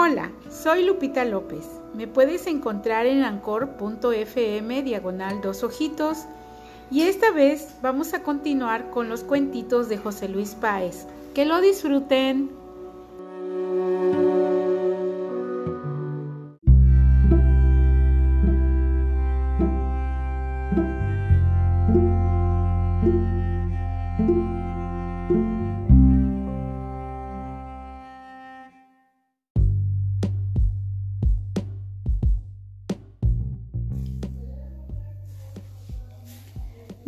Hola, 0.00 0.30
soy 0.48 0.84
Lupita 0.84 1.24
López. 1.24 1.66
Me 1.92 2.06
puedes 2.06 2.46
encontrar 2.46 3.06
en 3.06 3.24
ancor.fm 3.24 4.82
diagonal 4.84 5.40
dos 5.40 5.64
ojitos 5.64 6.18
y 6.88 7.02
esta 7.02 7.32
vez 7.32 7.74
vamos 7.82 8.14
a 8.14 8.22
continuar 8.22 8.90
con 8.90 9.08
los 9.08 9.24
cuentitos 9.24 9.88
de 9.88 9.98
José 9.98 10.28
Luis 10.28 10.54
Páez. 10.54 11.08
Que 11.34 11.44
lo 11.44 11.60
disfruten. 11.60 12.48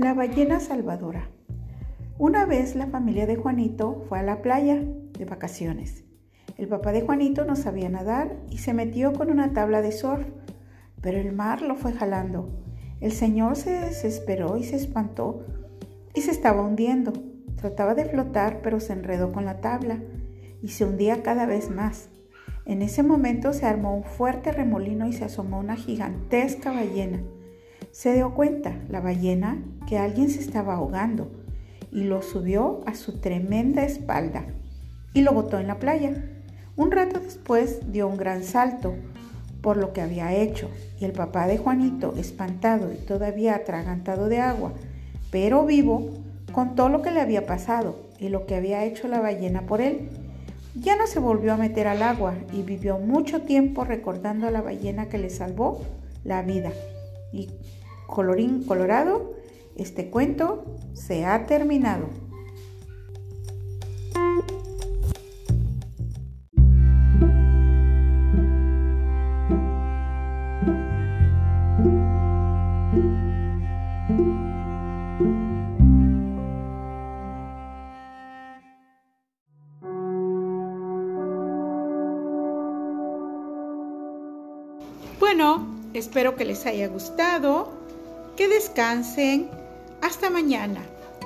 La 0.03 0.15
ballena 0.15 0.61
salvadora. 0.61 1.29
Una 2.17 2.47
vez 2.47 2.75
la 2.75 2.87
familia 2.87 3.27
de 3.27 3.37
Juanito 3.37 4.07
fue 4.09 4.19
a 4.19 4.23
la 4.23 4.41
playa 4.41 4.83
de 4.83 5.25
vacaciones. 5.27 6.05
El 6.57 6.69
papá 6.69 6.93
de 6.93 7.03
Juanito 7.03 7.45
no 7.45 7.55
sabía 7.55 7.91
nadar 7.91 8.35
y 8.49 8.57
se 8.57 8.73
metió 8.73 9.13
con 9.13 9.31
una 9.31 9.53
tabla 9.53 9.83
de 9.83 9.93
surf, 9.93 10.27
pero 11.03 11.19
el 11.19 11.33
mar 11.33 11.61
lo 11.61 11.77
fue 11.77 11.93
jalando. 11.93 12.49
El 13.03 13.13
señor 13.13 13.57
se 13.57 13.73
desesperó 13.73 14.57
y 14.57 14.65
se 14.65 14.77
espantó 14.77 15.45
y 16.15 16.23
se 16.23 16.31
estaba 16.31 16.63
hundiendo. 16.63 17.13
Trataba 17.57 17.95
de 17.95 18.07
flotar, 18.07 18.63
pero 18.63 18.81
se 18.81 18.95
enredó 18.95 19.33
con 19.33 19.45
la 19.45 19.61
tabla 19.61 19.99
y 20.63 20.69
se 20.69 20.87
hundía 20.87 21.23
cada 21.23 21.45
vez 21.45 21.69
más. 21.69 22.09
En 22.65 22.81
ese 22.81 23.03
momento 23.03 23.53
se 23.53 23.67
armó 23.67 23.95
un 23.95 24.05
fuerte 24.05 24.51
remolino 24.51 25.07
y 25.07 25.13
se 25.13 25.27
asomó 25.27 25.59
una 25.59 25.77
gigantesca 25.77 26.73
ballena. 26.73 27.21
Se 28.01 28.15
dio 28.15 28.33
cuenta 28.33 28.79
la 28.89 29.03
ballena 29.03 29.59
que 29.87 29.99
alguien 29.99 30.31
se 30.31 30.41
estaba 30.41 30.77
ahogando 30.77 31.31
y 31.93 32.05
lo 32.05 32.23
subió 32.23 32.81
a 32.87 32.95
su 32.95 33.21
tremenda 33.21 33.85
espalda 33.85 34.47
y 35.13 35.21
lo 35.21 35.35
botó 35.35 35.59
en 35.59 35.67
la 35.67 35.79
playa. 35.79 36.15
Un 36.77 36.93
rato 36.93 37.21
después 37.21 37.93
dio 37.93 38.09
un 38.09 38.17
gran 38.17 38.43
salto 38.43 38.95
por 39.61 39.77
lo 39.77 39.93
que 39.93 40.01
había 40.01 40.33
hecho 40.33 40.71
y 40.99 41.05
el 41.05 41.13
papá 41.13 41.47
de 41.47 41.59
Juanito, 41.59 42.15
espantado 42.17 42.91
y 42.91 42.97
todavía 42.97 43.55
atragantado 43.55 44.31
de 44.31 44.39
agua, 44.39 44.73
pero 45.31 45.67
vivo, 45.67 46.09
contó 46.53 46.89
lo 46.89 47.03
que 47.03 47.11
le 47.11 47.21
había 47.21 47.45
pasado 47.45 47.99
y 48.19 48.31
lo 48.31 48.47
que 48.47 48.55
había 48.55 48.83
hecho 48.87 49.09
la 49.09 49.21
ballena 49.21 49.67
por 49.67 49.83
él. 49.83 50.09
Ya 50.75 50.97
no 50.97 51.07
se 51.07 51.19
volvió 51.19 51.53
a 51.53 51.59
meter 51.59 51.87
al 51.87 52.03
agua 52.03 52.33
y 52.51 52.63
vivió 52.63 52.97
mucho 52.97 53.43
tiempo 53.43 53.85
recordando 53.85 54.47
a 54.47 54.51
la 54.51 54.63
ballena 54.63 55.11
que 55.11 55.19
le 55.19 55.29
salvó 55.29 55.83
la 56.25 56.41
vida. 56.41 56.73
Y 57.31 57.51
colorín 58.11 58.65
colorado, 58.65 59.35
este 59.77 60.11
cuento 60.11 60.77
se 60.93 61.25
ha 61.25 61.47
terminado. 61.47 62.09
Bueno, 85.19 85.67
espero 85.95 86.35
que 86.35 86.45
les 86.45 86.67
haya 86.67 86.89
gustado, 86.89 87.80
que 88.41 88.49
descansen, 88.49 89.51
hasta 90.01 90.31
mañana 90.31 90.81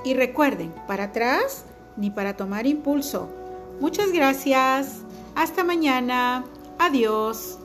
y 0.05 0.15
recuerden, 0.15 0.75
para 0.89 1.05
atrás 1.05 1.65
ni 1.97 2.11
para 2.11 2.37
tomar 2.37 2.67
impulso. 2.67 3.29
Muchas 3.81 4.11
gracias, 4.11 4.97
hasta 5.37 5.63
mañana, 5.63 6.45
adiós. 6.77 7.61